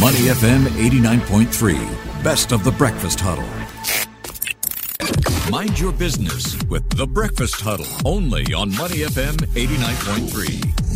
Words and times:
Money 0.00 0.28
FM 0.30 0.64
89.3, 0.64 2.24
best 2.24 2.52
of 2.52 2.64
the 2.64 2.70
breakfast 2.70 3.20
huddle. 3.20 3.44
Mind 5.50 5.78
your 5.78 5.92
business 5.92 6.56
with 6.70 6.88
the 6.96 7.06
breakfast 7.06 7.60
huddle 7.60 7.84
only 8.06 8.54
on 8.54 8.74
Money 8.76 9.00
FM 9.00 9.36
89.3. 9.52 10.89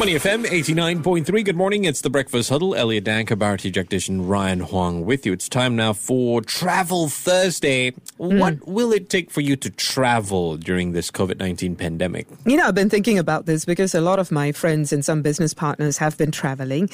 Money 0.00 0.14
FM 0.14 0.46
89.3. 0.46 1.44
Good 1.44 1.56
morning. 1.58 1.84
It's 1.84 2.00
the 2.00 2.08
Breakfast 2.08 2.48
Huddle. 2.48 2.74
Elliot 2.74 3.04
Danker, 3.04 3.38
Bharati 3.38 3.70
Jagdish, 3.70 4.08
Ryan 4.10 4.60
Huang 4.60 5.04
with 5.04 5.26
you. 5.26 5.34
It's 5.34 5.46
time 5.46 5.76
now 5.76 5.92
for 5.92 6.40
Travel 6.40 7.10
Thursday. 7.10 7.90
Hmm. 8.16 8.38
What 8.38 8.66
will 8.66 8.92
it 8.92 9.10
take 9.10 9.30
for 9.30 9.42
you 9.42 9.56
to 9.56 9.68
travel 9.68 10.56
during 10.56 10.92
this 10.92 11.10
COVID 11.10 11.38
19 11.38 11.76
pandemic? 11.76 12.26
You 12.46 12.56
know, 12.56 12.64
I've 12.66 12.74
been 12.74 12.88
thinking 12.88 13.18
about 13.18 13.44
this 13.44 13.66
because 13.66 13.94
a 13.94 14.00
lot 14.00 14.18
of 14.18 14.32
my 14.32 14.52
friends 14.52 14.90
and 14.90 15.04
some 15.04 15.20
business 15.20 15.52
partners 15.52 15.98
have 15.98 16.16
been 16.16 16.30
traveling. 16.30 16.88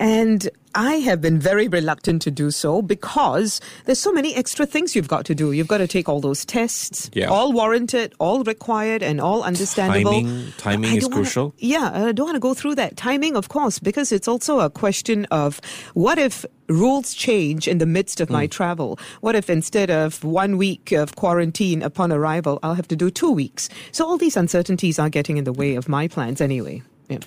And 0.00 0.48
I 0.74 0.94
have 0.96 1.20
been 1.20 1.38
very 1.40 1.66
reluctant 1.66 2.22
to 2.22 2.30
do 2.30 2.50
so 2.50 2.82
because 2.82 3.60
there's 3.86 3.98
so 3.98 4.12
many 4.12 4.34
extra 4.34 4.66
things 4.66 4.94
you've 4.94 5.08
got 5.08 5.24
to 5.26 5.34
do. 5.34 5.50
You've 5.52 5.66
got 5.66 5.78
to 5.78 5.88
take 5.88 6.08
all 6.08 6.20
those 6.20 6.44
tests, 6.44 7.10
Yeah. 7.14 7.28
all 7.28 7.52
warranted, 7.52 8.14
all 8.20 8.44
required, 8.44 9.02
and 9.02 9.20
all 9.20 9.42
understandable. 9.42 10.12
Timing- 10.12 10.52
timing 10.58 10.96
is 10.96 11.04
wanna- 11.04 11.16
crucial. 11.16 11.54
yeah, 11.58 11.90
I 11.94 12.12
don't 12.12 12.26
want 12.26 12.36
to 12.36 12.40
go 12.40 12.47
through 12.54 12.74
that. 12.76 12.96
Timing, 12.96 13.36
of 13.36 13.48
course, 13.48 13.78
because 13.78 14.12
it's 14.12 14.28
also 14.28 14.60
a 14.60 14.70
question 14.70 15.24
of 15.30 15.60
what 15.94 16.18
if 16.18 16.44
rules 16.68 17.14
change 17.14 17.66
in 17.66 17.78
the 17.78 17.86
midst 17.86 18.20
of 18.20 18.28
my 18.30 18.46
Mm. 18.46 18.50
travel? 18.50 18.98
What 19.20 19.34
if 19.34 19.48
instead 19.48 19.90
of 19.90 20.22
one 20.22 20.56
week 20.58 20.92
of 20.92 21.16
quarantine 21.16 21.82
upon 21.82 22.12
arrival, 22.12 22.58
I'll 22.62 22.74
have 22.74 22.88
to 22.88 22.96
do 22.96 23.10
two 23.10 23.30
weeks? 23.30 23.68
So 23.92 24.06
all 24.06 24.18
these 24.18 24.36
uncertainties 24.36 24.98
are 24.98 25.08
getting 25.08 25.36
in 25.38 25.44
the 25.44 25.52
way 25.52 25.74
of 25.76 25.88
my 25.88 26.08
plans 26.08 26.40
anyway. 26.40 26.82
Yeah. 27.08 27.18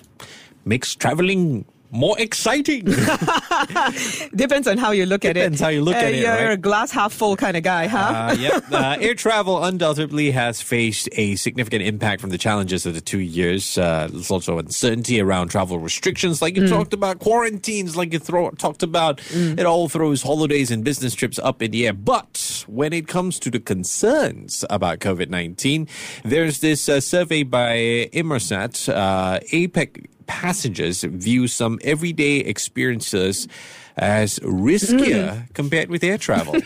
Makes 0.64 0.94
traveling 0.94 1.64
more 1.92 2.18
exciting. 2.18 2.84
Depends 4.34 4.66
on 4.66 4.78
how 4.78 4.90
you 4.92 5.06
look 5.06 5.24
at 5.24 5.36
it. 5.36 5.40
Depends 5.40 5.60
how 5.60 5.68
you 5.68 5.82
look 5.82 5.94
Uh, 5.94 5.98
at 5.98 6.12
it, 6.14 6.20
You're 6.22 6.30
right? 6.32 6.50
a 6.52 6.56
glass 6.56 6.90
half 6.90 7.12
full 7.12 7.36
kind 7.36 7.56
of 7.56 7.62
guy, 7.62 7.86
huh? 7.86 7.98
Uh, 8.32 8.36
yep. 8.38 8.64
Uh, 8.72 8.96
air 9.00 9.14
travel 9.14 9.62
undoubtedly 9.62 10.30
has 10.30 10.62
faced 10.62 11.08
a 11.12 11.36
significant 11.36 11.82
impact 11.82 12.20
from 12.22 12.30
the 12.30 12.38
challenges 12.38 12.86
of 12.86 12.94
the 12.94 13.00
two 13.02 13.18
years. 13.20 13.76
Uh, 13.76 14.08
there's 14.10 14.30
also 14.30 14.58
uncertainty 14.58 15.20
around 15.20 15.48
travel 15.48 15.78
restrictions, 15.78 16.40
like 16.40 16.56
you 16.56 16.66
talked 16.66 16.94
about, 16.94 17.18
quarantines, 17.18 17.94
like 17.96 18.12
you 18.12 18.18
throw, 18.18 18.48
talked 18.52 18.82
about. 18.82 19.20
It 19.32 19.66
all 19.66 19.88
throws 19.90 20.22
holidays 20.22 20.70
and 20.70 20.82
business 20.82 21.14
trips 21.14 21.38
up 21.38 21.60
in 21.62 21.70
the 21.70 21.86
air. 21.86 21.92
But 21.92 22.64
when 22.66 22.92
it 22.94 23.06
comes 23.08 23.38
to 23.40 23.50
the 23.50 23.60
concerns 23.60 24.64
about 24.70 25.00
COVID 25.00 25.28
19, 25.28 25.86
there's 26.24 26.60
this 26.60 26.88
uh, 26.88 27.00
survey 27.00 27.42
by 27.42 28.08
Inmarsat, 28.12 28.88
uh, 28.88 29.38
APAC 29.52 30.06
passengers 30.26 31.02
view 31.02 31.46
some 31.48 31.78
everyday 31.84 32.36
experiences 32.38 33.46
as 33.96 34.38
riskier 34.40 35.52
compared 35.54 35.88
with 35.90 36.02
air 36.04 36.18
travel. 36.18 36.54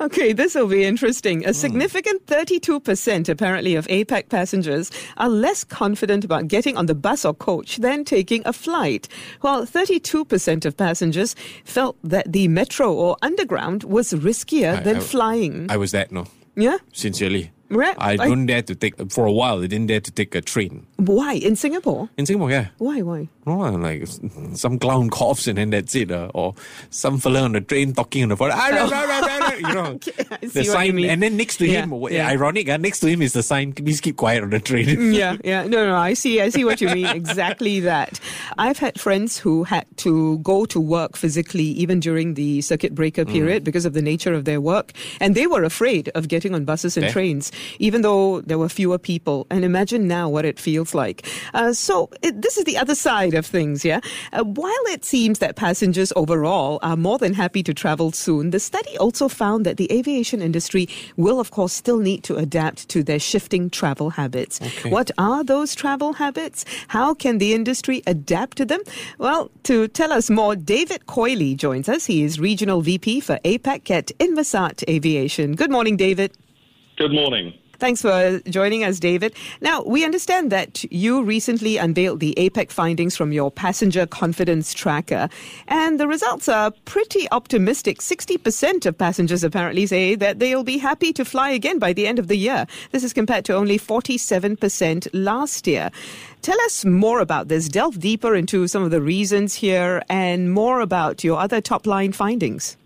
Okay, 0.00 0.32
this 0.32 0.54
will 0.54 0.66
be 0.66 0.84
interesting. 0.84 1.42
Hmm. 1.42 1.50
A 1.50 1.54
significant 1.54 2.26
32% 2.26 3.28
apparently 3.28 3.74
of 3.76 3.86
APAC 3.88 4.28
passengers 4.30 4.90
are 5.16 5.28
less 5.28 5.64
confident 5.64 6.24
about 6.24 6.48
getting 6.48 6.76
on 6.76 6.86
the 6.86 6.94
bus 6.94 7.24
or 7.24 7.34
coach 7.34 7.76
than 7.76 8.04
taking 8.04 8.42
a 8.44 8.52
flight, 8.52 9.06
while 9.42 9.64
32% 9.66 10.64
of 10.64 10.76
passengers 10.76 11.36
felt 11.64 11.96
that 12.02 12.32
the 12.32 12.48
metro 12.48 12.92
or 12.92 13.16
underground 13.22 13.84
was 13.84 14.12
riskier 14.12 14.78
I- 14.78 14.82
than 14.82 14.96
I- 14.96 15.00
flying. 15.00 15.66
I 15.70 15.76
was 15.76 15.92
that, 15.92 16.10
no. 16.10 16.26
yeah? 16.56 16.78
Sincerely. 16.92 17.50
Right. 17.72 17.96
I 17.98 18.12
I- 18.12 18.28
don't 18.28 18.46
dare 18.46 18.62
to 18.62 18.74
take, 18.74 18.94
for 19.10 19.24
a 19.26 19.32
while, 19.32 19.58
I 19.64 19.66
didn't 19.66 19.88
dare 19.88 20.00
to 20.00 20.10
take 20.10 20.34
a 20.34 20.40
train. 20.42 20.86
Why? 20.96 21.34
In 21.34 21.56
Singapore? 21.56 22.08
In 22.18 22.26
Singapore, 22.26 22.50
yeah. 22.50 22.66
Why? 22.78 23.00
Why? 23.00 23.28
No, 23.44 23.58
like 23.58 24.06
some 24.54 24.78
clown 24.78 25.10
coughs 25.10 25.48
and 25.48 25.58
then 25.58 25.70
that's 25.70 25.94
it. 25.96 26.10
Uh, 26.12 26.30
or 26.32 26.54
some 26.90 27.18
fella 27.18 27.40
on 27.42 27.52
the 27.52 27.60
train 27.60 27.92
talking 27.92 28.22
on 28.22 28.28
the 28.28 28.36
phone. 28.36 28.50
Ah, 28.52 29.52
you 29.56 29.62
know, 29.74 29.98
see 30.02 30.12
the 30.12 30.38
what 30.42 30.54
you 30.54 30.64
sign. 30.64 31.04
And 31.04 31.22
then 31.22 31.36
next 31.36 31.56
to 31.56 31.66
Yeah, 31.66 31.82
him, 31.82 31.92
yeah. 32.10 32.28
ironic, 32.28 32.68
uh, 32.68 32.76
next 32.76 33.00
to 33.00 33.08
him 33.08 33.20
is 33.20 33.32
the 33.32 33.42
sign, 33.42 33.72
please 33.72 34.00
keep 34.00 34.16
quiet 34.16 34.44
on 34.44 34.50
the 34.50 34.60
train. 34.60 35.12
yeah, 35.12 35.36
yeah. 35.44 35.64
No, 35.64 35.84
no, 35.86 35.96
I 35.96 36.14
see. 36.14 36.40
I 36.40 36.50
see 36.50 36.64
what 36.64 36.80
you 36.80 36.88
mean. 36.90 37.06
Exactly 37.06 37.80
that. 37.80 38.20
I've 38.58 38.78
had 38.78 39.00
friends 39.00 39.38
who 39.38 39.64
had 39.64 39.86
to 39.98 40.38
go 40.38 40.64
to 40.66 40.78
work 40.80 41.16
physically 41.16 41.64
even 41.64 41.98
during 42.00 42.34
the 42.34 42.60
circuit 42.60 42.94
breaker 42.94 43.24
Mm. 43.24 43.32
period 43.32 43.64
because 43.64 43.84
of 43.84 43.92
the 43.92 44.02
nature 44.02 44.32
of 44.34 44.44
their 44.44 44.60
work. 44.60 44.92
And 45.20 45.34
they 45.34 45.46
were 45.48 45.64
afraid 45.64 46.10
of 46.14 46.28
getting 46.28 46.54
on 46.54 46.64
buses 46.64 46.96
and 46.96 47.06
Yeah. 47.06 47.12
trains, 47.12 47.50
even 47.80 48.02
though 48.02 48.40
there 48.42 48.58
were 48.58 48.68
fewer 48.68 48.98
people. 48.98 49.46
And 49.50 49.64
imagine 49.64 50.06
now 50.06 50.28
what 50.28 50.44
it 50.44 50.60
feels 50.60 50.94
like. 50.94 51.26
Uh, 51.54 51.72
so 51.72 52.08
it, 52.22 52.40
this 52.40 52.56
is 52.56 52.64
the 52.64 52.78
other 52.78 52.94
side 52.94 53.31
of 53.34 53.46
things, 53.46 53.84
yeah? 53.84 54.00
Uh, 54.32 54.44
while 54.44 54.72
it 54.86 55.04
seems 55.04 55.38
that 55.38 55.56
passengers 55.56 56.12
overall 56.16 56.78
are 56.82 56.96
more 56.96 57.18
than 57.18 57.34
happy 57.34 57.62
to 57.62 57.74
travel 57.74 58.12
soon, 58.12 58.50
the 58.50 58.60
study 58.60 58.96
also 58.98 59.28
found 59.28 59.66
that 59.66 59.76
the 59.76 59.90
aviation 59.92 60.42
industry 60.42 60.88
will, 61.16 61.40
of 61.40 61.50
course, 61.50 61.72
still 61.72 61.98
need 61.98 62.22
to 62.24 62.36
adapt 62.36 62.88
to 62.88 63.02
their 63.02 63.18
shifting 63.18 63.70
travel 63.70 64.10
habits. 64.10 64.60
Okay. 64.60 64.90
What 64.90 65.10
are 65.18 65.44
those 65.44 65.74
travel 65.74 66.12
habits? 66.12 66.64
How 66.88 67.14
can 67.14 67.38
the 67.38 67.54
industry 67.54 68.02
adapt 68.06 68.56
to 68.58 68.64
them? 68.64 68.80
Well, 69.18 69.50
to 69.64 69.88
tell 69.88 70.12
us 70.12 70.30
more, 70.30 70.56
David 70.56 71.06
Coiley 71.06 71.56
joins 71.56 71.88
us. 71.88 72.06
He 72.06 72.22
is 72.22 72.38
Regional 72.38 72.80
VP 72.80 73.20
for 73.20 73.38
APAC 73.44 73.90
at 73.90 74.06
Inmarsat 74.18 74.88
Aviation. 74.88 75.54
Good 75.54 75.70
morning, 75.70 75.96
David. 75.96 76.32
Good 76.96 77.12
morning. 77.12 77.54
Thanks 77.82 78.00
for 78.00 78.38
joining 78.48 78.84
us, 78.84 79.00
David. 79.00 79.34
Now, 79.60 79.82
we 79.82 80.04
understand 80.04 80.52
that 80.52 80.84
you 80.92 81.24
recently 81.24 81.78
unveiled 81.78 82.20
the 82.20 82.32
APAC 82.38 82.70
findings 82.70 83.16
from 83.16 83.32
your 83.32 83.50
passenger 83.50 84.06
confidence 84.06 84.72
tracker, 84.72 85.28
and 85.66 85.98
the 85.98 86.06
results 86.06 86.48
are 86.48 86.70
pretty 86.84 87.26
optimistic. 87.32 87.98
60% 87.98 88.86
of 88.86 88.96
passengers 88.96 89.42
apparently 89.42 89.86
say 89.86 90.14
that 90.14 90.38
they'll 90.38 90.62
be 90.62 90.78
happy 90.78 91.12
to 91.12 91.24
fly 91.24 91.50
again 91.50 91.80
by 91.80 91.92
the 91.92 92.06
end 92.06 92.20
of 92.20 92.28
the 92.28 92.36
year. 92.36 92.68
This 92.92 93.02
is 93.02 93.12
compared 93.12 93.44
to 93.46 93.56
only 93.56 93.80
47% 93.80 95.08
last 95.12 95.66
year. 95.66 95.90
Tell 96.42 96.60
us 96.60 96.84
more 96.84 97.18
about 97.18 97.48
this. 97.48 97.68
Delve 97.68 97.98
deeper 97.98 98.36
into 98.36 98.68
some 98.68 98.84
of 98.84 98.92
the 98.92 99.02
reasons 99.02 99.56
here 99.56 100.04
and 100.08 100.52
more 100.52 100.82
about 100.82 101.24
your 101.24 101.40
other 101.40 101.60
top 101.60 101.88
line 101.88 102.12
findings. 102.12 102.76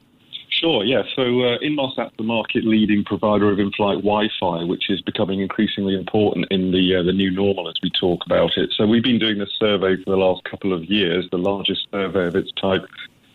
Sure, 0.61 0.83
yeah. 0.85 1.03
So 1.15 1.23
uh, 1.23 1.59
Inmarsat's 1.59 2.17
the 2.17 2.23
market-leading 2.23 3.05
provider 3.05 3.51
of 3.53 3.59
in-flight 3.59 3.99
Wi-Fi, 3.99 4.65
which 4.65 4.89
is 4.89 5.03
becoming 5.03 5.41
increasingly 5.41 5.95
important 5.95 6.47
in 6.51 6.71
the 6.73 6.97
uh, 6.97 7.03
the 7.03 7.13
new 7.13 7.31
normal 7.31 7.69
as 7.69 7.75
we 7.83 7.91
talk 7.91 8.25
about 8.25 8.57
it. 8.57 8.73
So 8.75 8.87
we've 8.87 9.03
been 9.03 9.19
doing 9.19 9.39
this 9.39 9.53
survey 9.59 9.97
for 10.03 10.11
the 10.11 10.17
last 10.17 10.45
couple 10.45 10.73
of 10.73 10.85
years, 10.85 11.29
the 11.31 11.37
largest 11.37 11.87
survey 11.93 12.27
of 12.29 12.37
its 12.37 12.51
type 12.53 12.87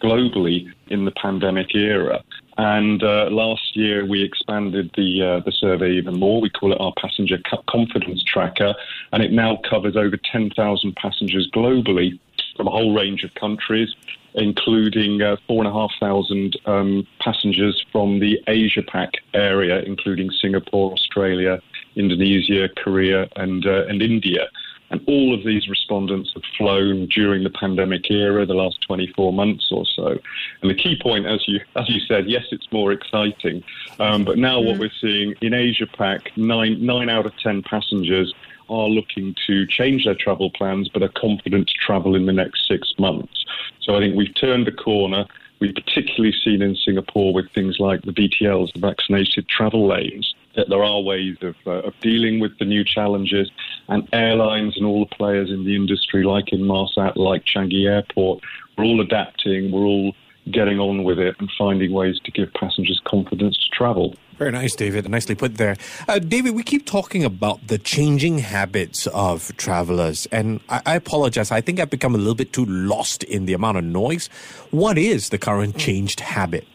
globally 0.02 0.66
in 0.88 1.06
the 1.06 1.12
pandemic 1.12 1.76
era. 1.76 2.24
And 2.58 3.04
uh, 3.04 3.30
last 3.30 3.76
year 3.76 4.04
we 4.04 4.24
expanded 4.24 4.90
the 4.98 5.22
uh, 5.22 5.40
the 5.42 5.52
survey 5.52 5.92
even 5.92 6.20
more. 6.20 6.42
We 6.42 6.50
call 6.50 6.74
it 6.74 6.82
our 6.82 6.94
passenger 7.00 7.38
confidence 7.70 8.24
tracker, 8.24 8.74
and 9.14 9.22
it 9.22 9.32
now 9.32 9.60
covers 9.70 9.96
over 9.96 10.18
10,000 10.18 10.96
passengers 10.96 11.50
globally 11.54 12.20
from 12.56 12.68
a 12.68 12.72
whole 12.72 12.94
range 12.96 13.24
of 13.24 13.34
countries, 13.36 13.90
including 14.34 15.22
uh, 15.22 15.36
4,500 15.48 16.58
um, 16.66 17.08
passengers 17.20 17.84
from 17.92 18.20
the 18.20 18.40
Asia 18.48 18.82
Pac 18.82 19.14
area, 19.34 19.82
including 19.82 20.30
Singapore, 20.32 20.94
Australia, 20.94 21.60
Indonesia, 21.96 22.70
Korea, 22.78 23.28
and, 23.36 23.66
uh, 23.66 23.86
and 23.88 24.02
India. 24.02 24.48
And 24.92 25.02
all 25.08 25.34
of 25.34 25.46
these 25.46 25.70
respondents 25.70 26.32
have 26.34 26.44
flown 26.58 27.08
during 27.08 27.44
the 27.44 27.50
pandemic 27.50 28.12
era, 28.12 28.46
the 28.46 28.54
last 28.54 28.82
24 28.82 29.32
months 29.32 29.70
or 29.72 29.86
so. 29.86 30.18
And 30.62 30.70
the 30.70 30.76
key 30.76 31.00
point, 31.02 31.26
as 31.26 31.48
you 31.48 31.62
as 31.78 31.90
you 31.90 32.02
said, 32.02 32.30
yes, 32.30 32.44
it's 32.52 32.70
more 32.74 32.92
exciting, 32.92 33.64
um, 34.00 34.26
but 34.26 34.38
now 34.38 34.60
what 34.60 34.80
we're 34.80 34.92
seeing 35.00 35.34
in 35.42 35.54
Asia 35.54 35.88
Pac, 35.88 36.36
nine 36.36 36.86
nine 36.86 37.08
out 37.08 37.26
of 37.26 37.32
10 37.38 37.64
passengers 37.64 38.34
are 38.72 38.88
looking 38.88 39.36
to 39.48 39.68
change 39.68 40.06
their 40.06 40.16
travel 40.16 40.50
plans, 40.50 40.88
but 40.88 41.04
are 41.04 41.12
confident 41.16 41.68
to 41.68 41.74
travel 41.74 42.16
in 42.16 42.26
the 42.26 42.34
next 42.34 42.68
six 42.68 42.94
months. 42.98 43.46
So 43.82 43.96
I 43.96 44.00
think 44.00 44.16
we've 44.16 44.34
turned 44.36 44.68
a 44.68 44.72
corner. 44.72 45.26
We've 45.60 45.76
particularly 45.76 46.34
seen 46.44 46.62
in 46.62 46.76
Singapore 46.76 47.34
with 47.34 47.52
things 47.52 47.80
like 47.80 48.02
the 48.02 48.12
VTLs, 48.12 48.74
the 48.74 48.80
vaccinated 48.80 49.48
travel 49.48 49.88
lanes, 49.88 50.34
that 50.56 50.70
there 50.70 50.84
are 50.84 51.02
ways 51.02 51.38
of, 51.42 51.56
uh, 51.68 51.88
of 51.88 51.94
dealing 52.00 52.40
with 52.40 52.58
the 52.58 52.66
new 52.66 52.84
challenges. 52.84 53.52
And 53.88 54.08
airlines 54.14 54.78
and 54.78 54.86
all 54.86 55.06
the 55.06 55.16
players 55.16 55.52
in 55.52 55.66
the 55.66 55.76
industry, 55.76 56.24
like 56.24 56.46
Inmarsat, 56.48 57.16
like 57.16 57.46
Changi 57.46 57.88
Airport, 57.88 58.42
we're 58.78 58.86
all 58.86 59.02
adapting. 59.02 59.72
We're 59.72 59.86
all 59.86 60.16
getting 60.50 60.80
on 60.80 61.04
with 61.04 61.20
it 61.20 61.36
and 61.40 61.52
finding 61.58 61.92
ways 61.92 62.20
to 62.24 62.32
give 62.32 62.52
passengers 62.54 63.00
confidence 63.06 63.58
to 63.58 63.70
travel. 63.70 64.16
Very 64.38 64.52
nice, 64.52 64.76
David. 64.76 65.08
Nicely 65.10 65.36
put 65.36 65.58
there. 65.58 65.76
Uh, 66.08 66.18
David, 66.20 66.56
we 66.56 66.64
keep 66.64 66.86
talking 66.86 67.24
about 67.24 67.68
the 67.68 67.78
changing 67.78 68.40
habits 68.40 69.06
of 69.08 69.56
travelers, 69.58 70.26
and 70.32 70.60
I, 70.68 70.82
I 70.86 70.96
apologize. 70.96 71.52
I 71.52 71.62
think 71.62 71.80
I've 71.80 71.92
become 71.92 72.16
a 72.16 72.18
little 72.18 72.36
bit 72.36 72.52
too 72.52 72.66
lost 72.66 73.24
in 73.24 73.46
the 73.46 73.54
amount 73.54 73.78
of 73.78 73.84
noise. 73.84 74.30
What 74.72 74.98
is 74.98 75.30
the 75.30 75.38
current 75.38 75.78
changed 75.78 76.22
habit? 76.22 76.68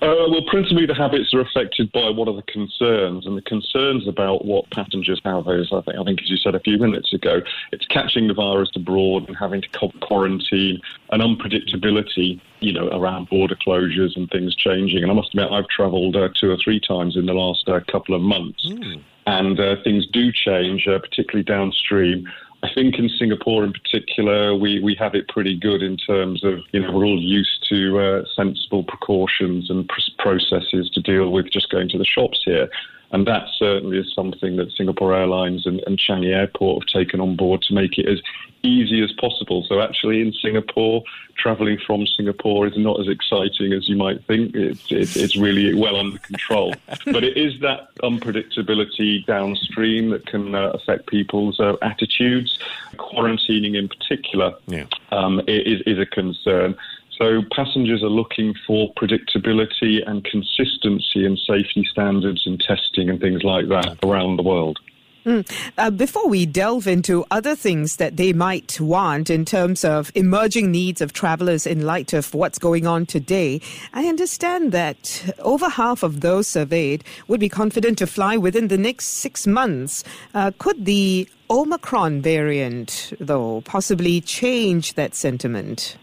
Uh, 0.00 0.30
well, 0.30 0.42
principally 0.46 0.86
the 0.86 0.94
habits 0.94 1.34
are 1.34 1.40
affected 1.40 1.90
by 1.90 2.08
what 2.08 2.28
are 2.28 2.36
the 2.36 2.42
concerns, 2.42 3.26
and 3.26 3.36
the 3.36 3.42
concerns 3.42 4.06
about 4.06 4.44
what 4.44 4.70
passengers 4.70 5.20
have 5.24 5.48
is, 5.48 5.72
I 5.72 5.80
think, 5.80 5.98
I 5.98 6.04
think 6.04 6.22
as 6.22 6.30
you 6.30 6.36
said 6.36 6.54
a 6.54 6.60
few 6.60 6.78
minutes 6.78 7.12
ago, 7.12 7.40
it's 7.72 7.84
catching 7.86 8.28
the 8.28 8.34
virus 8.34 8.70
abroad 8.76 9.26
and 9.26 9.36
having 9.36 9.60
to 9.60 9.68
quarantine, 10.00 10.80
and 11.10 11.20
unpredictability, 11.20 12.40
you 12.60 12.72
know, 12.72 12.88
around 12.90 13.28
border 13.28 13.56
closures 13.56 14.16
and 14.16 14.30
things 14.30 14.54
changing. 14.54 15.02
And 15.02 15.10
I 15.10 15.14
must 15.14 15.30
admit, 15.30 15.50
I've 15.50 15.68
travelled 15.68 16.14
uh, 16.14 16.28
two 16.40 16.50
or 16.50 16.58
three 16.62 16.78
times 16.78 17.16
in 17.16 17.26
the 17.26 17.34
last 17.34 17.68
uh, 17.68 17.80
couple 17.90 18.14
of 18.14 18.20
months, 18.20 18.64
mm. 18.68 19.02
and 19.26 19.58
uh, 19.58 19.76
things 19.82 20.06
do 20.12 20.30
change, 20.30 20.86
uh, 20.86 21.00
particularly 21.00 21.42
downstream. 21.42 22.24
I 22.62 22.68
think 22.74 22.96
in 22.98 23.08
Singapore 23.08 23.64
in 23.64 23.72
particular, 23.72 24.54
we, 24.54 24.80
we 24.80 24.96
have 24.96 25.14
it 25.14 25.28
pretty 25.28 25.56
good 25.56 25.80
in 25.80 25.96
terms 25.96 26.42
of, 26.42 26.60
you 26.72 26.80
know, 26.80 26.90
we're 26.90 27.04
all 27.04 27.20
used 27.20 27.64
to 27.68 27.98
uh, 28.00 28.24
sensible 28.34 28.82
precautions 28.82 29.70
and 29.70 29.88
pr- 29.88 30.00
processes 30.18 30.90
to 30.90 31.00
deal 31.00 31.30
with 31.30 31.50
just 31.52 31.70
going 31.70 31.88
to 31.90 31.98
the 31.98 32.04
shops 32.04 32.40
here. 32.44 32.68
And 33.10 33.26
that 33.26 33.46
certainly 33.56 33.98
is 33.98 34.12
something 34.14 34.56
that 34.56 34.70
Singapore 34.72 35.14
Airlines 35.14 35.66
and, 35.66 35.80
and 35.86 35.98
Changi 35.98 36.34
Airport 36.34 36.82
have 36.84 37.02
taken 37.02 37.20
on 37.20 37.36
board 37.36 37.62
to 37.62 37.74
make 37.74 37.98
it 37.98 38.06
as 38.06 38.20
easy 38.62 39.02
as 39.02 39.12
possible. 39.12 39.64
So 39.66 39.80
actually, 39.80 40.20
in 40.20 40.32
Singapore, 40.32 41.02
travelling 41.36 41.78
from 41.86 42.06
Singapore 42.06 42.66
is 42.66 42.76
not 42.76 43.00
as 43.00 43.08
exciting 43.08 43.72
as 43.72 43.88
you 43.88 43.96
might 43.96 44.24
think. 44.24 44.54
It's, 44.54 44.84
it's, 44.90 45.16
it's 45.16 45.36
really 45.36 45.74
well 45.74 45.96
under 45.96 46.18
control. 46.18 46.74
but 47.06 47.24
it 47.24 47.36
is 47.36 47.60
that 47.60 47.94
unpredictability 48.02 49.24
downstream 49.24 50.10
that 50.10 50.26
can 50.26 50.54
uh, 50.54 50.70
affect 50.70 51.06
people's 51.06 51.60
uh, 51.60 51.76
attitudes. 51.82 52.58
Quarantining 52.96 53.76
in 53.76 53.88
particular 53.88 54.54
yeah. 54.66 54.86
um, 55.12 55.40
is, 55.46 55.80
is 55.86 55.98
a 55.98 56.06
concern. 56.06 56.76
So 57.18 57.42
passengers 57.54 58.04
are 58.04 58.08
looking 58.08 58.54
for 58.64 58.94
predictability 58.94 60.08
and 60.08 60.24
consistency 60.24 61.26
in 61.26 61.36
safety 61.36 61.84
standards 61.90 62.46
and 62.46 62.60
testing 62.60 63.10
and 63.10 63.20
things 63.20 63.42
like 63.42 63.66
that 63.68 63.98
around 64.04 64.36
the 64.36 64.44
world. 64.44 64.78
Mm. 65.26 65.50
Uh, 65.76 65.90
before 65.90 66.28
we 66.28 66.46
delve 66.46 66.86
into 66.86 67.24
other 67.30 67.56
things 67.56 67.96
that 67.96 68.16
they 68.16 68.32
might 68.32 68.80
want 68.80 69.28
in 69.28 69.44
terms 69.44 69.84
of 69.84 70.12
emerging 70.14 70.70
needs 70.70 71.00
of 71.00 71.12
travelers 71.12 71.66
in 71.66 71.84
light 71.84 72.12
of 72.12 72.32
what's 72.32 72.58
going 72.58 72.86
on 72.86 73.04
today, 73.04 73.60
I 73.92 74.06
understand 74.06 74.70
that 74.72 75.34
over 75.40 75.68
half 75.68 76.04
of 76.04 76.20
those 76.20 76.46
surveyed 76.46 77.04
would 77.26 77.40
be 77.40 77.48
confident 77.48 77.98
to 77.98 78.06
fly 78.06 78.36
within 78.36 78.68
the 78.68 78.78
next 78.78 79.06
six 79.06 79.46
months. 79.46 80.04
Uh, 80.34 80.52
could 80.56 80.84
the 80.84 81.28
Omicron 81.50 82.22
variant, 82.22 83.12
though, 83.18 83.60
possibly 83.62 84.20
change 84.20 84.94
that 84.94 85.16
sentiment? 85.16 85.98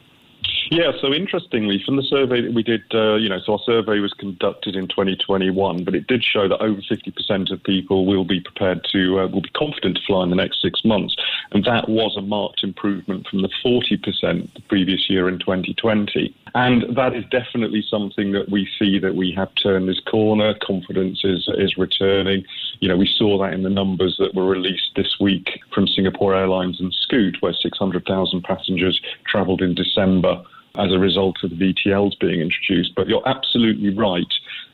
Yeah, 0.71 0.91
so 0.99 1.13
interestingly, 1.13 1.81
from 1.85 1.95
the 1.95 2.03
survey 2.03 2.41
that 2.41 2.53
we 2.53 2.63
did, 2.63 2.83
uh, 2.93 3.15
you 3.15 3.29
know, 3.29 3.39
so 3.45 3.53
our 3.53 3.59
survey 3.65 3.99
was 3.99 4.13
conducted 4.13 4.75
in 4.75 4.87
2021, 4.87 5.83
but 5.83 5.93
it 5.93 6.07
did 6.07 6.23
show 6.23 6.47
that 6.47 6.59
over 6.59 6.81
50% 6.81 7.51
of 7.51 7.63
people 7.63 8.05
will 8.05 8.25
be 8.25 8.39
prepared 8.39 8.85
to, 8.91 9.19
uh, 9.19 9.27
will 9.27 9.41
be 9.41 9.49
confident 9.49 9.97
to 9.97 10.01
fly 10.07 10.23
in 10.23 10.31
the 10.31 10.35
next 10.35 10.61
six 10.61 10.83
months. 10.83 11.15
And 11.51 11.63
that 11.65 11.87
was 11.87 12.15
a 12.17 12.21
marked 12.21 12.63
improvement 12.63 13.27
from 13.27 13.43
the 13.43 13.49
40% 13.63 14.53
the 14.53 14.61
previous 14.67 15.07
year 15.07 15.29
in 15.29 15.37
2020. 15.37 16.33
And 16.55 16.95
that 16.95 17.15
is 17.15 17.25
definitely 17.29 17.83
something 17.87 18.31
that 18.31 18.49
we 18.49 18.67
see 18.79 18.97
that 18.99 19.15
we 19.15 19.31
have 19.33 19.49
turned 19.61 19.87
this 19.87 19.99
corner. 19.99 20.55
Confidence 20.65 21.21
is, 21.23 21.47
is 21.57 21.77
returning. 21.77 22.43
You 22.79 22.89
know, 22.89 22.97
we 22.97 23.07
saw 23.07 23.37
that 23.39 23.53
in 23.53 23.61
the 23.61 23.69
numbers 23.69 24.15
that 24.19 24.33
were 24.33 24.47
released 24.47 24.91
this 24.95 25.17
week 25.19 25.59
from 25.73 25.85
Singapore 25.85 26.35
Airlines 26.35 26.79
and 26.79 26.93
Scoot, 26.93 27.37
where 27.41 27.53
600,000 27.53 28.43
passengers 28.43 28.99
travelled 29.25 29.61
in 29.61 29.75
December 29.75 30.43
as 30.77 30.91
a 30.91 30.99
result 30.99 31.37
of 31.43 31.51
the 31.51 31.55
VTLs 31.55 32.19
being 32.19 32.41
introduced. 32.41 32.95
But 32.95 33.07
you're 33.07 33.27
absolutely 33.27 33.89
right. 33.95 34.31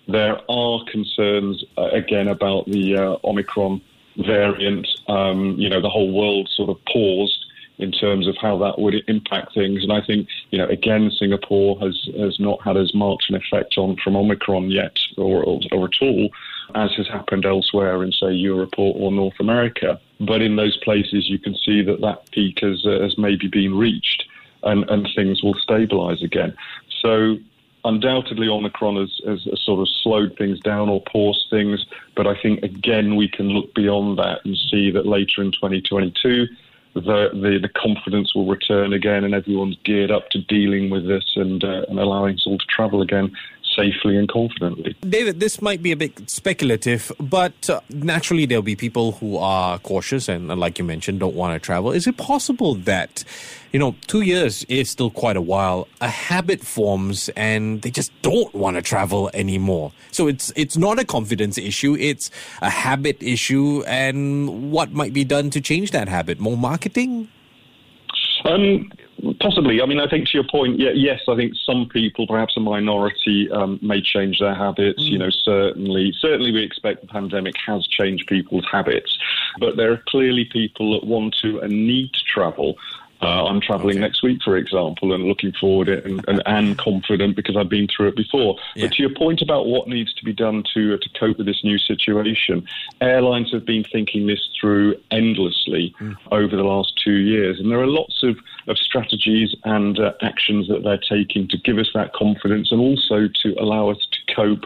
There 0.08 0.40
are 0.50 0.84
concerns, 0.92 1.64
uh, 1.78 1.90
again, 1.92 2.28
about 2.28 2.66
the 2.66 2.98
uh, 2.98 3.18
Omicron 3.24 3.82
variant. 4.18 4.88
Um, 5.08 5.56
you 5.58 5.70
know, 5.70 5.82
the 5.82 5.90
whole 5.90 6.12
world 6.12 6.50
sort 6.56 6.70
of 6.70 6.78
paused 6.86 7.46
in 7.78 7.92
terms 7.92 8.28
of 8.28 8.38
how 8.38 8.58
that 8.60 8.78
would 8.80 8.96
impact 9.08 9.56
things. 9.56 9.82
And 9.84 9.92
I 9.92 10.02
think, 10.06 10.28
you 10.52 10.60
know, 10.60 10.68
again, 10.68 11.10
Singapore 11.18 11.80
has, 11.80 12.00
has 12.18 12.40
not 12.40 12.62
had 12.62 12.78
as 12.78 12.94
much 12.94 13.26
an 13.30 13.36
effect 13.36 13.78
on 13.78 13.98
from 14.04 14.16
Omicron 14.16 14.70
yet 14.70 14.96
or, 15.18 15.44
or, 15.44 15.60
or 15.72 15.86
at 15.86 16.02
all 16.02 16.30
as 16.76 16.92
has 16.96 17.08
happened 17.08 17.46
elsewhere 17.46 18.04
in, 18.04 18.12
say, 18.12 18.32
Europe 18.32 18.76
or, 18.78 18.94
or, 18.96 19.12
North 19.12 19.40
America. 19.40 20.00
But 20.20 20.42
in 20.42 20.56
those 20.56 20.78
places, 20.78 21.30
you 21.30 21.40
can 21.40 21.56
see 21.56 21.82
that 21.82 22.02
that 22.02 22.32
peak 22.32 22.60
has, 22.62 22.86
uh, 22.86 23.02
has 23.02 23.18
maybe 23.18 23.48
been 23.48 23.76
reached 23.76 24.26
and, 24.64 24.90
and 24.90 25.08
things 25.16 25.44
will 25.44 25.56
stabilise 25.56 26.24
again. 26.24 26.56
So 27.02 27.38
undoubtedly 27.84 28.48
Omicron 28.48 28.96
has, 28.98 29.20
has, 29.26 29.48
sort 29.64 29.80
of 29.80 29.88
slowed 30.04 30.38
things 30.38 30.60
down 30.60 30.90
or 30.90 31.02
paused 31.02 31.48
things, 31.50 31.86
but 32.16 32.28
I 32.28 32.40
think 32.40 32.64
again 32.64 33.16
we 33.16 33.28
can 33.28 33.50
look 33.50 33.74
beyond 33.74 34.20
that 34.20 34.46
and 34.46 34.56
see 34.70 34.92
that 34.92 35.06
later 35.06 35.42
in 35.42 35.52
2022 35.52 36.48
the, 36.94 37.30
the, 37.34 37.60
the 37.62 37.70
confidence 37.70 38.36
will 38.36 38.46
return 38.46 38.94
again 38.94 39.24
and 39.24 39.34
everyone's 39.34 39.78
geared 39.84 40.12
up 40.12 40.30
to 40.32 40.42
dealing 40.42 40.90
with 40.90 41.08
this 41.08 41.24
and, 41.36 41.64
uh, 41.64 41.86
and 41.88 42.00
allowing 42.00 42.36
us 42.36 42.46
all 42.46 42.58
to 42.58 42.66
travel 42.68 43.02
again 43.02 43.32
safely 43.76 44.18
and 44.18 44.28
confidently. 44.30 44.96
David, 45.02 45.40
this 45.40 45.62
might 45.62 45.82
be 45.82 45.92
a 45.92 45.96
bit 45.96 46.30
speculative, 46.30 47.12
but 47.20 47.70
uh, 47.70 47.80
naturally 47.90 48.46
there'll 48.46 48.62
be 48.62 48.76
people 48.76 49.14
who 49.14 49.38
are 49.38 49.80
cautious 49.80 50.28
and, 50.28 50.48
like 50.48 50.78
you 50.78 50.86
mentioned, 50.86 51.20
don't 51.20 51.36
want 51.36 51.54
to 51.54 51.60
travel. 51.60 51.92
Is 51.92 52.08
it 52.08 52.18
possible 52.18 52.76
that, 52.76 53.24
you 53.72 53.80
know, 53.80 53.96
two 54.08 54.22
years 54.22 54.64
is 54.66 54.90
still 54.90 55.10
quite 55.10 55.38
a 55.38 55.42
while, 55.42 55.88
a 56.02 56.10
habit 56.10 56.62
forms 56.62 57.30
and 57.36 57.82
they 57.82 57.92
just 57.92 58.12
don't 58.22 58.54
want 58.54 58.76
to 58.76 58.82
travel 58.82 59.30
anymore? 59.34 59.92
So 60.12 60.28
it's 60.28 60.52
it's 60.56 60.78
not 60.78 61.00
a 61.00 61.06
confidence 61.06 61.58
issue, 61.58 61.96
it's 62.00 62.30
a 62.62 62.70
habit 62.70 63.22
issue. 63.22 63.84
And 63.88 64.72
what 64.72 64.92
might 64.92 65.14
be 65.14 65.24
done 65.24 65.50
to 65.52 65.62
change 65.62 65.92
that 65.92 66.08
habit? 66.10 66.40
More 66.40 66.58
marketing? 66.58 67.30
Um, 68.44 68.92
Possibly. 69.40 69.82
I 69.82 69.86
mean, 69.86 70.00
I 70.00 70.08
think 70.08 70.28
to 70.30 70.38
your 70.38 70.48
point, 70.48 70.80
yeah, 70.80 70.92
yes, 70.94 71.22
I 71.28 71.36
think 71.36 71.54
some 71.56 71.88
people, 71.88 72.26
perhaps 72.26 72.58
a 72.58 72.60
minority, 72.60 73.50
um, 73.52 73.80
may 73.82 74.02
change 74.02 74.40
their 74.40 74.56
habits. 74.56 75.04
Mm. 75.04 75.10
You 75.12 75.18
know, 75.20 75.30
certainly, 75.30 76.14
certainly, 76.20 76.52
we 76.52 76.64
expect 76.64 77.02
the 77.02 77.08
pandemic 77.08 77.56
has 77.66 77.86
changed 77.88 78.28
people's 78.28 78.66
habits, 78.72 79.18
but 79.60 79.78
there 79.78 79.92
are 79.92 80.02
clearly 80.08 80.46
people 80.46 81.00
that 81.00 81.06
want 81.06 81.36
to 81.42 81.60
and 81.60 81.72
need 81.72 82.14
to 82.14 82.24
travel. 82.24 82.78
Uh, 83.22 83.46
I'm 83.46 83.62
travelling 83.62 83.98
okay. 83.98 84.02
next 84.02 84.24
week, 84.24 84.40
for 84.44 84.58
example, 84.58 85.14
and 85.14 85.26
looking 85.26 85.52
forward 85.54 85.90
it 85.90 86.06
and, 86.06 86.24
and, 86.28 86.42
and, 86.48 86.78
confident 86.78 87.36
because 87.36 87.56
I've 87.56 87.70
been 87.70 87.88
through 87.88 88.08
it 88.08 88.16
before. 88.16 88.58
Yeah. 88.76 88.86
But 88.86 88.94
to 88.94 89.04
your 89.04 89.14
point 89.14 89.42
about 89.44 89.68
what 89.68 89.88
needs 89.88 90.12
to 90.16 90.26
be 90.26 90.34
done 90.34 90.64
to 90.74 90.96
uh, 90.96 90.98
to 90.98 91.10
cope 91.20 91.38
with 91.38 91.46
this 91.46 91.64
new 91.64 91.78
situation, 91.78 92.68
airlines 93.00 93.52
have 93.52 93.64
been 93.64 93.84
thinking 93.84 94.26
this 94.26 94.50
through 94.60 94.96
endlessly 95.12 95.94
mm. 96.00 96.16
over 96.32 96.56
the 96.56 96.64
last 96.64 97.00
two 97.04 97.18
years, 97.18 97.60
and 97.60 97.72
there 97.72 97.80
are 97.80 97.88
lots 97.88 98.24
of, 98.24 98.38
of 98.68 98.78
strategies 98.78 99.56
and 99.66 100.00
uh, 100.00 100.14
actions 100.22 100.68
that 100.68 100.84
they're 100.84 100.98
taking 100.98 101.48
to 101.50 101.58
give 101.58 101.78
us 101.78 101.90
that 101.94 102.14
confidence 102.14 102.72
and 102.72 102.82
also 102.82 103.28
to 103.44 103.54
allow 103.60 103.90
us 103.90 104.08
to 104.12 104.36
cope 104.36 104.66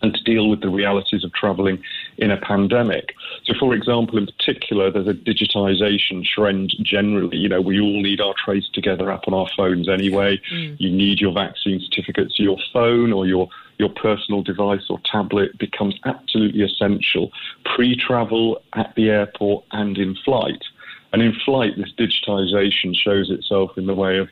and 0.00 0.14
to 0.14 0.22
deal 0.22 0.48
with 0.48 0.60
the 0.60 0.68
realities 0.68 1.24
of 1.24 1.32
travelling 1.32 1.82
in 2.18 2.30
a 2.30 2.36
pandemic. 2.36 3.14
So, 3.44 3.54
for 3.58 3.74
example, 3.74 4.18
in 4.18 4.26
particular, 4.26 4.90
there's 4.90 5.08
a 5.08 5.12
digitization 5.12 6.24
trend 6.24 6.72
generally. 6.82 7.36
You 7.36 7.48
know, 7.48 7.60
we 7.60 7.80
all 7.80 8.02
need 8.02 8.20
our 8.20 8.34
Trace 8.44 8.68
Together 8.72 9.10
app 9.10 9.26
on 9.26 9.34
our 9.34 9.48
phones 9.56 9.88
anyway. 9.88 10.40
Mm. 10.52 10.76
You 10.78 10.90
need 10.90 11.20
your 11.20 11.32
vaccine 11.32 11.80
certificates. 11.80 12.38
your 12.38 12.58
phone 12.72 13.12
or 13.12 13.26
your 13.26 13.48
your 13.78 13.90
personal 13.90 14.42
device 14.42 14.82
or 14.90 14.98
tablet 15.04 15.56
becomes 15.56 15.94
absolutely 16.04 16.62
essential 16.62 17.30
pre 17.64 17.96
travel, 17.96 18.60
at 18.74 18.92
the 18.96 19.08
airport, 19.08 19.64
and 19.72 19.96
in 19.98 20.16
flight. 20.24 20.62
And 21.12 21.22
in 21.22 21.32
flight, 21.44 21.72
this 21.76 21.92
digitization 21.92 22.94
shows 22.94 23.30
itself 23.30 23.78
in 23.78 23.86
the 23.86 23.94
way 23.94 24.18
of 24.18 24.28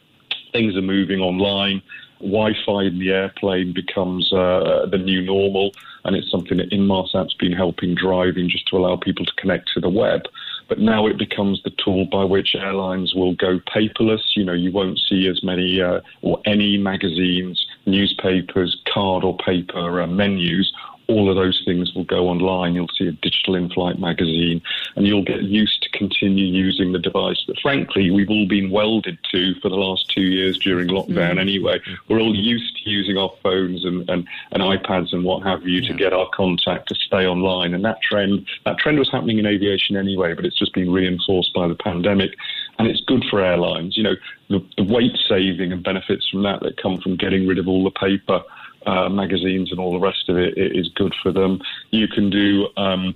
things 0.53 0.77
are 0.77 0.83
moving 0.83 1.21
online. 1.21 1.83
Wi-Fi 2.21 2.83
in 2.85 2.99
the 2.99 3.11
airplane 3.11 3.73
becomes 3.73 4.33
uh, 4.33 4.87
the 4.91 4.99
new 4.99 5.23
normal, 5.23 5.73
and 6.05 6.17
it's 6.17 6.31
something 6.31 6.59
that 6.59 6.71
Inmarsat's 6.71 7.35
been 7.35 7.53
helping 7.53 7.95
driving 7.95 8.49
just 8.49 8.67
to 8.69 8.77
allow 8.77 8.97
people 8.97 9.25
to 9.25 9.33
connect 9.37 9.71
to 9.75 9.81
the 9.81 9.89
web. 9.89 10.23
But 10.69 10.79
now 10.79 11.07
it 11.07 11.19
becomes 11.19 11.63
the 11.63 11.71
tool 11.71 12.07
by 12.07 12.25
which 12.25 12.55
airlines 12.55 13.15
will 13.15 13.35
go 13.35 13.61
paperless. 13.61 14.35
You 14.35 14.45
know, 14.45 14.53
you 14.53 14.73
won't 14.73 14.99
see 14.99 15.29
as 15.29 15.43
many 15.45 15.81
uh, 15.81 16.01
or 16.23 16.41
any 16.45 16.77
magazines, 16.77 17.65
newspapers, 17.87 18.77
card 18.93 19.23
or 19.23 19.37
paper 19.37 20.01
uh, 20.01 20.07
menus 20.07 20.73
all 21.09 21.31
of 21.31 21.37
those 21.37 21.63
things 21.65 21.95
will 21.95 22.05
go 22.05 22.29
online. 22.29 22.75
You'll 22.75 22.89
see 22.89 23.07
a 23.07 23.13
digital 23.13 23.55
in 23.55 23.69
flight 23.71 23.99
magazine, 23.99 24.61
and 24.97 25.07
you'll 25.07 25.25
get 25.25 25.43
used 25.43 25.83
to 25.83 25.91
continue 25.91 26.47
using 26.47 26.93
the 26.93 26.99
device 26.99 27.43
that, 27.47 27.59
frankly, 27.61 28.11
we've 28.11 28.31
all 28.31 28.47
been 28.47 28.71
welded 28.71 29.19
to 29.31 29.55
for 29.61 29.69
the 29.69 29.77
last 29.77 30.11
two 30.11 30.23
years 30.23 30.59
during 30.59 30.89
lockdown 30.89 31.35
mm. 31.35 31.41
anyway. 31.41 31.81
We're 32.09 32.21
all 32.21 32.35
used 32.35 32.77
to 32.83 32.91
using 32.91 33.17
our 33.17 33.31
phones 33.43 33.85
and, 33.85 34.09
and, 34.11 34.27
and 34.51 34.63
iPads 34.63 35.13
and 35.13 35.25
what 35.25 35.43
have 35.45 35.63
you 35.63 35.81
yeah. 35.81 35.89
to 35.89 35.95
get 35.95 36.13
our 36.13 36.29
contact 36.35 36.89
to 36.89 36.95
stay 36.95 37.27
online. 37.27 37.75
And 37.75 37.85
that 37.85 38.03
trend, 38.03 38.47
that 38.65 38.79
trend 38.79 38.99
was 38.99 39.11
happening 39.11 39.39
in 39.39 39.47
aviation 39.47 39.97
anyway, 39.97 40.35
but 40.35 40.45
it's 40.45 40.59
just 40.59 40.75
been 40.75 40.93
reinforced 40.93 41.53
by 41.55 41.69
the 41.69 41.77
pandemic. 41.77 42.35
And 42.79 42.89
it's 42.89 43.01
good 43.03 43.25
for 43.31 43.41
airlines. 43.41 43.97
You 43.97 44.03
know, 44.03 44.15
the, 44.49 44.65
the 44.77 44.85
weight 44.85 45.17
saving 45.29 45.73
and 45.73 45.83
benefits 45.83 46.29
from 46.29 46.43
that 46.43 46.61
that 46.61 46.77
come 46.77 46.99
from 46.99 47.17
getting 47.17 47.47
rid 47.47 47.59
of 47.59 47.69
all 47.69 47.85
the 47.85 47.91
paper 47.91 48.43
uh, 48.87 49.09
magazines 49.09 49.71
and 49.71 49.81
all 49.81 49.93
the 49.93 49.99
rest 49.99 50.29
of 50.29 50.37
it, 50.39 50.57
it 50.57 50.77
is 50.77 50.89
good 50.95 51.15
for 51.23 51.33
them. 51.33 51.61
You 51.91 52.09
can 52.09 52.31
do 52.31 52.69
um, 52.77 53.15